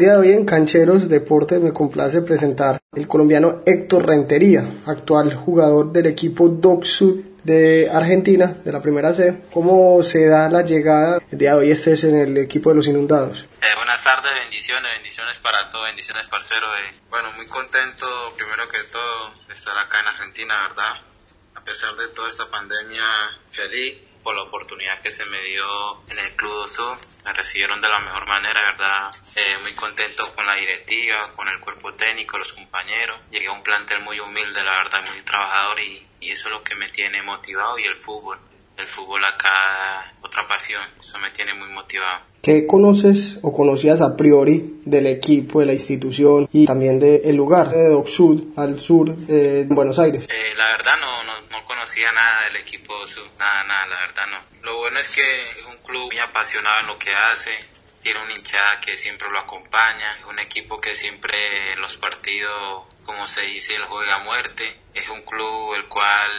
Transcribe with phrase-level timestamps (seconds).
[0.00, 5.34] El día de hoy en Cancheros Deportes me complace presentar el colombiano Héctor Rentería, actual
[5.34, 6.86] jugador del equipo Doc
[7.44, 9.42] de Argentina, de la primera C.
[9.52, 11.20] ¿Cómo se da la llegada?
[11.30, 13.44] El día de hoy estés en el equipo de los inundados.
[13.60, 16.66] Eh, buenas tardes, bendiciones, bendiciones para todos, bendiciones parcero.
[16.78, 16.94] Eh.
[17.10, 18.06] Bueno, muy contento
[18.38, 20.94] primero que todo de estar acá en Argentina, ¿verdad?
[21.56, 23.04] A pesar de toda esta pandemia,
[23.50, 25.64] feliz por la oportunidad que se me dio
[26.10, 26.96] en el Club Sur.
[27.24, 29.10] Me recibieron de la mejor manera, ¿verdad?
[29.36, 33.20] Eh, muy contento con la directiva, con el cuerpo técnico, los compañeros.
[33.30, 36.62] Llegué a un plantel muy humilde, la verdad, muy trabajador y, y eso es lo
[36.62, 38.38] que me tiene motivado y el fútbol.
[38.76, 42.24] El fútbol acá, otra pasión, eso me tiene muy motivado.
[42.40, 47.68] ¿Qué conoces o conocías a priori del equipo, de la institución y también del lugar
[47.68, 50.26] de Doc Sud al sur de Buenos Aires?
[50.30, 52.92] Eh, la verdad no, no, no, conocía nada del equipo
[53.38, 54.44] nada, nada, la verdad no.
[54.60, 57.58] Lo bueno es que es un club muy apasionado en lo que hace,
[58.02, 63.26] tiene una hinchada que siempre lo acompaña, es un equipo que siempre los partidos, como
[63.26, 66.30] se dice, el juega a muerte, es un club el cual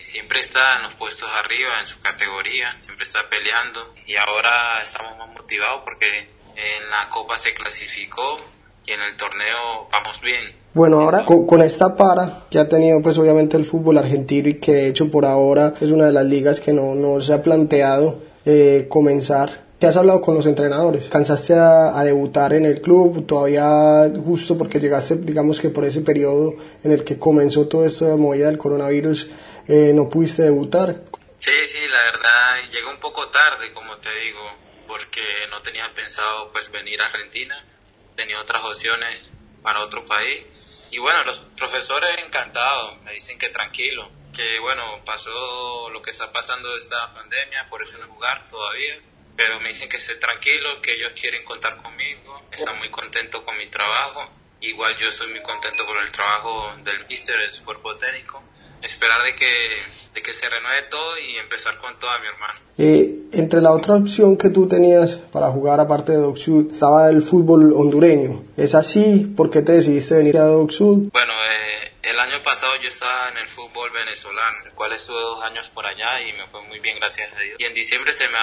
[0.00, 5.18] siempre está en los puestos arriba en su categoría, siempre está peleando y ahora estamos
[5.18, 8.40] más motivados porque en la Copa se clasificó
[8.86, 10.56] y en el torneo vamos bien.
[10.78, 14.72] Bueno, ahora con, esta para que ha tenido pues obviamente el fútbol argentino y que
[14.74, 18.22] de hecho por ahora es una de las ligas que no, no se ha planteado
[18.46, 21.08] eh, comenzar ¿Qué has hablado con los entrenadores?
[21.08, 23.26] ¿Cansaste a, debutar en el club?
[23.26, 26.54] ¿Todavía justo porque llegaste, digamos que por ese periodo
[26.84, 29.28] en el que comenzó toda esta movida del coronavirus,
[29.66, 31.02] eh, no pudiste debutar?
[31.40, 34.40] Sí, sí, la verdad, llegué un poco tarde, como te digo,
[34.86, 37.64] porque no tenía pensado pues venir a Argentina,
[38.16, 40.44] tenía otras opciones para otro país.
[40.90, 46.32] Y bueno, los profesores encantados, me dicen que tranquilo, que bueno, pasó lo que está
[46.32, 49.00] pasando esta pandemia, por eso no jugar todavía
[49.38, 53.56] pero me dicen que esté tranquilo, que ellos quieren contar conmigo, están muy contentos con
[53.56, 54.28] mi trabajo,
[54.60, 58.42] igual yo estoy muy contento con el trabajo del mister, de su cuerpo técnico,
[58.82, 59.46] esperar de que,
[60.14, 62.60] de que se renueve todo y empezar con toda mi hermano.
[62.78, 67.22] Eh, entre la otra opción que tú tenías para jugar aparte de Docsud estaba el
[67.22, 68.44] fútbol hondureño.
[68.56, 69.32] ¿Es así?
[69.36, 71.10] ¿Por qué te decidiste venir a Docsud?
[71.12, 71.67] Bueno, eh,
[72.18, 75.86] el año pasado yo estaba en el fútbol venezolano, el cual estuve dos años por
[75.86, 77.56] allá y me fue muy bien, gracias a Dios.
[77.60, 78.38] Y en diciembre se me,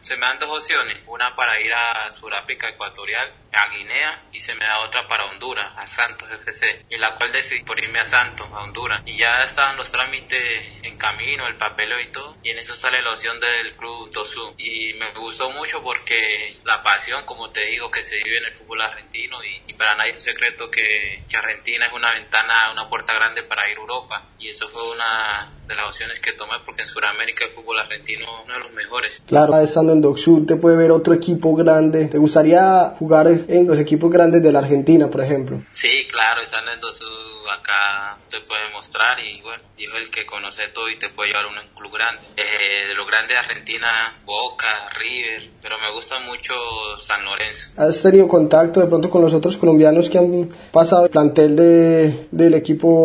[0.00, 4.54] se me dan dos opciones, una para ir a Sudáfrica Ecuatorial, a Guinea, y se
[4.54, 8.04] me da otra para Honduras, a Santos FC, y la cual decidí por irme a
[8.04, 9.02] Santos, a Honduras.
[9.06, 13.00] Y ya estaban los trámites en camino, el papeleo y todo, y en eso sale
[13.00, 14.54] la opción del club Tosu.
[14.58, 18.56] Y me gustó mucho porque la pasión, como te digo, que se vive en el
[18.56, 22.88] fútbol argentino, y, para nadie es un secreto que, que Argentina es una ventana, una
[22.88, 26.54] puerta grande para ir a Europa y eso fue una de las opciones que tomé
[26.64, 29.22] porque en Sudamérica el fútbol argentino es uno de los mejores.
[29.26, 32.06] Claro, estando en Docsud te puede ver otro equipo grande.
[32.06, 35.62] ¿Te gustaría jugar en los equipos grandes de la Argentina, por ejemplo?
[35.70, 40.68] Sí, claro, estando en Docsud acá te puede mostrar y bueno, dijo el que conoce
[40.68, 42.20] todo y te puede llevar a un club grande.
[42.36, 43.88] Eh, de los grandes de Argentina,
[44.24, 46.54] Boca, River, pero me gusta mucho
[46.98, 47.70] San Lorenzo.
[47.76, 52.28] ¿Has tenido contacto de pronto con los otros colombianos que han pasado el plantel de,
[52.30, 52.95] del equipo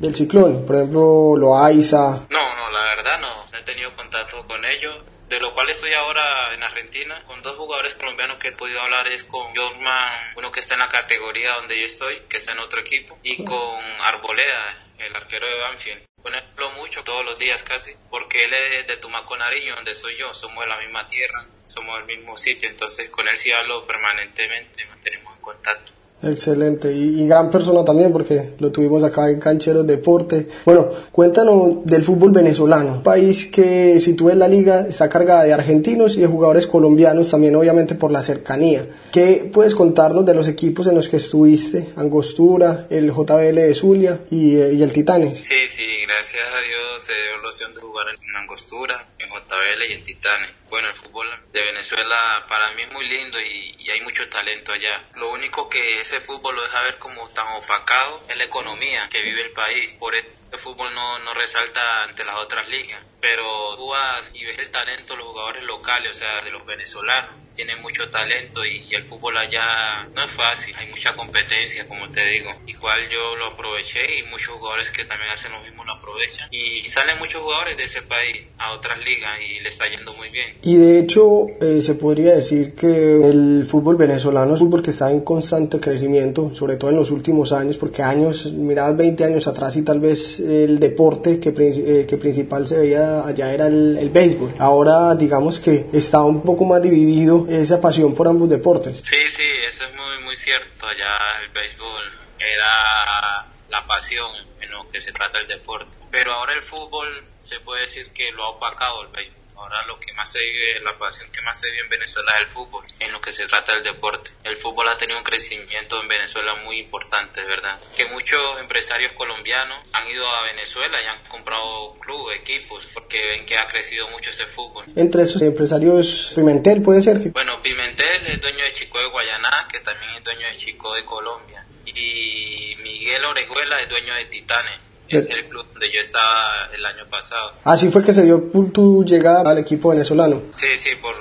[0.00, 0.64] del Ciclón?
[0.66, 5.38] Por ejemplo, Loaiza, no, no, la verdad no, no he tenido contacto con ellos de
[5.38, 7.22] lo cual estoy ahora en Argentina.
[7.24, 10.80] Con dos jugadores colombianos que he podido hablar es con Jorman, uno que está en
[10.80, 15.48] la categoría donde yo estoy, que está en otro equipo, y con Arboleda, el arquero
[15.48, 16.02] de Banfield.
[16.20, 19.94] Con él hablo mucho, todos los días casi, porque él es de Tumaco Nariño, donde
[19.94, 23.52] soy yo, somos de la misma tierra, somos del mismo sitio, entonces con él sí
[23.52, 25.92] hablo permanentemente, mantenemos en contacto.
[26.22, 30.48] Excelente y, gran persona también porque lo tuvimos acá en Cancheros Deporte.
[30.64, 35.52] Bueno, cuéntanos del fútbol venezolano, un país que si tú la liga está cargada de
[35.52, 38.86] argentinos y de jugadores colombianos también obviamente por la cercanía.
[39.12, 41.88] ¿Qué puedes contarnos de los equipos en los que estuviste?
[41.96, 45.38] Angostura, el JBL de Zulia y, eh, y el Titanes.
[45.38, 49.90] Sí, sí, gracias a Dios se dio la opción de jugar en Angostura, en JBL
[49.90, 50.59] y en Titanes.
[50.70, 55.04] Bueno, el fútbol de Venezuela para mí es muy lindo y, hay mucho talento allá.
[55.16, 59.20] Lo único que ese fútbol lo deja ver como tan opacado es la economía que
[59.20, 59.92] vive el país.
[59.94, 63.02] Por eso el fútbol no resalta ante las otras ligas.
[63.20, 66.64] Pero tú vas y ves el talento de los jugadores locales, o sea, de los
[66.64, 72.10] venezolanos tienen mucho talento y, el fútbol allá no es fácil, hay mucha competencia, como
[72.10, 72.50] te digo.
[72.66, 76.48] Igual yo lo aproveché y muchos jugadores que también hacen lo mismo lo aprovechan.
[76.50, 80.30] Y, salen muchos jugadores de ese país a otras ligas y le está yendo muy
[80.30, 80.56] bien.
[80.62, 84.90] Y de hecho, eh, se podría decir que el fútbol venezolano es un fútbol que
[84.90, 89.46] está en constante crecimiento, sobre todo en los últimos años, porque años, mirad 20 años
[89.46, 93.96] atrás y tal vez el deporte que, eh, que principal se veía allá era el,
[93.98, 94.54] el béisbol.
[94.58, 98.98] Ahora digamos que está un poco más dividido esa pasión por ambos deportes.
[98.98, 102.04] Sí, sí, eso es muy, muy cierto, allá el béisbol
[102.38, 104.30] era la pasión
[104.60, 105.96] en lo que se trata el deporte.
[106.10, 107.06] Pero ahora el fútbol
[107.42, 109.40] se puede decir que lo ha opacado el béisbol.
[109.60, 112.40] Ahora lo que más se vive, la pasión que más se vive en Venezuela es
[112.40, 114.30] el fútbol, en lo que se trata del deporte.
[114.42, 117.78] El fútbol ha tenido un crecimiento en Venezuela muy importante, ¿verdad?
[117.94, 123.44] Que muchos empresarios colombianos han ido a Venezuela y han comprado clubes, equipos, porque ven
[123.44, 124.86] que ha crecido mucho ese fútbol.
[124.96, 127.18] Entre esos empresarios, Pimentel puede ser.
[127.30, 131.04] Bueno, Pimentel es dueño de Chico de Guayaná, que también es dueño de Chico de
[131.04, 131.66] Colombia.
[131.84, 137.04] Y Miguel Orejuela es dueño de Titanes es el club donde yo estaba el año
[137.10, 137.52] pasado.
[137.64, 140.42] Así fue que se dio tu llegada al equipo venezolano.
[140.56, 141.14] Sí, sí, por,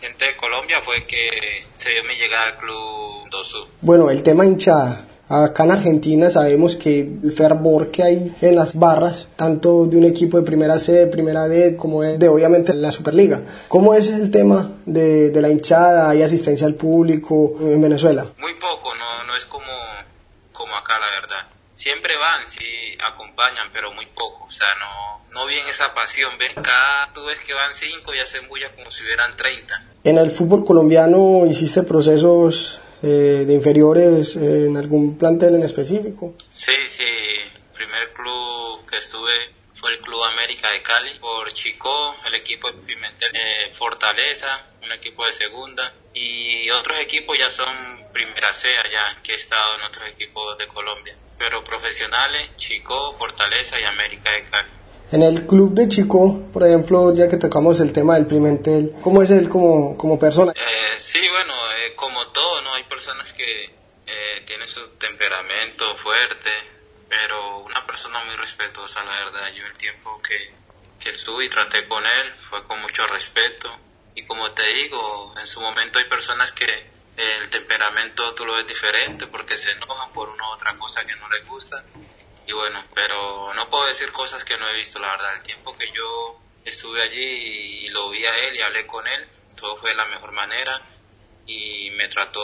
[0.00, 1.28] gente de Colombia fue que
[1.76, 3.66] se dio mi llegada al club Dosu.
[3.80, 5.08] Bueno, el tema hinchada.
[5.28, 10.04] Acá en Argentina sabemos que el fervor que hay en las barras, tanto de un
[10.04, 13.40] equipo de primera C, de primera D, como de, obviamente la Superliga.
[13.68, 16.10] ¿Cómo es el tema de, de la hinchada?
[16.10, 18.26] ¿Hay asistencia al público en Venezuela?
[18.38, 19.72] Muy poco, no, no es como,
[20.52, 22.64] como acá, la verdad siempre van, sí
[23.04, 27.38] acompañan, pero muy poco, o sea, no, no bien esa pasión, ven, acá tú ves
[27.40, 29.82] que van cinco y hacen bulla como si hubieran 30.
[30.04, 36.34] En el fútbol colombiano hiciste procesos eh, de inferiores eh, en algún plantel en específico.
[36.50, 42.14] Sí, sí, el primer club que estuve fue el Club América de Cali, por Chico,
[42.24, 47.74] el equipo de Pimentel, eh, Fortaleza, un equipo de segunda, y otros equipos ya son
[48.12, 53.80] primera C allá, que he estado en otros equipos de Colombia, pero profesionales, Chico, Fortaleza
[53.80, 54.70] y América de Cali.
[55.12, 59.22] En el club de Chico, por ejemplo, ya que tocamos el tema del Pimentel, ¿cómo
[59.22, 60.52] es él como, como persona?
[60.54, 62.74] Eh, sí, bueno, eh, como todo, ¿no?
[62.74, 66.50] Hay personas que eh, tienen su temperamento fuerte,
[67.08, 69.52] pero una persona muy respetuosa, la verdad.
[69.54, 70.50] Yo el tiempo que,
[70.98, 73.68] que estuve y traté con él fue con mucho respeto.
[74.22, 76.64] Y como te digo, en su momento hay personas que
[77.16, 81.16] el temperamento tú lo ves diferente porque se enojan por una u otra cosa que
[81.16, 81.82] no les gusta.
[82.46, 85.36] Y bueno, pero no puedo decir cosas que no he visto, la verdad.
[85.36, 89.26] El tiempo que yo estuve allí y lo vi a él y hablé con él,
[89.56, 90.80] todo fue de la mejor manera
[91.46, 92.40] y me trató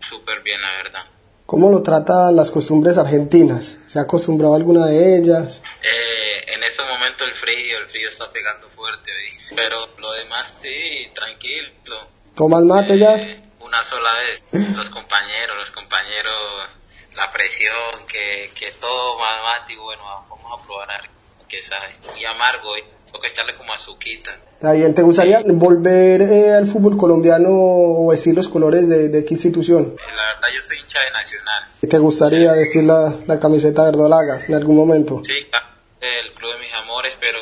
[0.00, 1.04] súper bien, la verdad.
[1.44, 3.78] ¿Cómo lo tratan las costumbres argentinas?
[3.86, 5.62] ¿Se ha acostumbrado a alguna de ellas?
[5.82, 6.11] Eh,
[6.52, 9.10] en este momento el frío, el frío está pegando fuerte,
[9.56, 11.70] pero lo demás sí, tranquilo.
[12.34, 13.16] ¿Tomas mate ya?
[13.16, 14.44] Eh, una sola vez.
[14.76, 16.68] Los compañeros, los compañeros,
[17.16, 21.12] la presión, que, que todo mate y bueno, vamos a probar algo
[21.48, 21.92] que sabe.
[22.18, 22.82] Y amargo, y
[23.20, 24.30] que echarle como azuquita.
[24.54, 29.24] Está bien, ¿te gustaría volver eh, al fútbol colombiano o vestir los colores de, de,
[29.24, 29.94] qué institución?
[29.98, 31.64] La verdad yo soy hincha de Nacional.
[31.80, 35.20] ¿Te gustaría vestir la, la camiseta verdolaga en algún momento?
[35.24, 35.34] Sí,
[36.02, 37.38] el club de mis amores, pero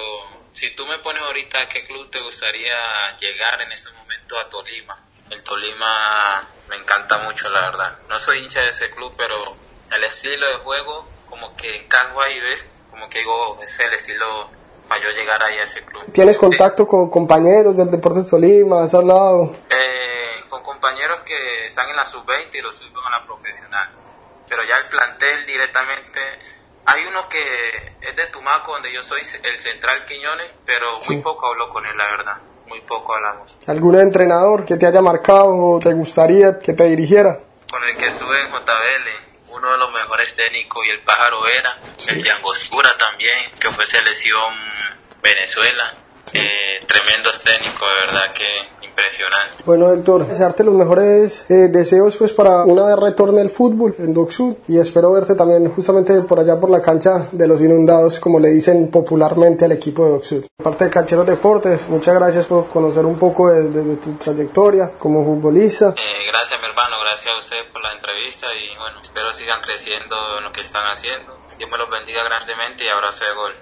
[0.53, 2.77] si tú me pones ahorita a qué club te gustaría
[3.19, 4.99] llegar en ese momento a Tolima.
[5.31, 7.99] El Tolima me encanta mucho, la verdad.
[8.09, 9.37] No soy hincha de ese club, pero
[9.95, 12.69] el estilo de juego como que encajo ahí, ¿ves?
[12.91, 14.51] Como que digo, es el estilo
[14.89, 16.13] para yo llegar ahí a ese club.
[16.13, 18.83] ¿Tienes contacto con compañeros del Deportes Tolima?
[18.83, 19.57] ¿Has hablado?
[19.71, 23.89] Eh, con compañeros que están en la sub-20 y los suben a la profesional.
[24.47, 26.60] Pero ya el plantel directamente...
[26.87, 31.47] Hay uno que es de Tumaco, donde yo soy el central Quiñones, pero muy poco
[31.47, 32.37] hablo con él, la verdad.
[32.67, 33.57] Muy poco hablamos.
[33.67, 37.39] ¿Algún entrenador que te haya marcado o te gustaría que te dirigiera?
[37.73, 41.77] Con el que estuve en JBL, uno de los mejores técnicos y el pájaro era,
[42.09, 44.55] el Yangosura también, que fue selección
[45.23, 45.95] Venezuela.
[46.33, 49.63] Eh, tremendos técnicos, de verdad que impresionante.
[49.65, 54.13] Bueno, Héctor, desearte los mejores eh, deseos pues para una vez retorne el fútbol en
[54.13, 58.19] Doc Sud y espero verte también justamente por allá por la cancha de los inundados,
[58.19, 60.47] como le dicen popularmente al equipo de Doc Sud.
[60.63, 65.95] Parte de Cancheros Deportes, muchas gracias por conocer un poco de, tu trayectoria como futbolista.
[65.97, 70.17] Eh, gracias, mi hermano, gracias a usted por la entrevista y bueno, espero sigan creciendo
[70.39, 71.39] en lo que están haciendo.
[71.59, 73.55] Dios me los bendiga grandemente y abrazo de gol.